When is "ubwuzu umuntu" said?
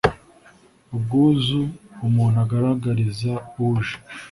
0.95-2.37